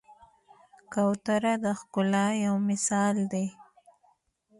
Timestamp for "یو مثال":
2.45-3.15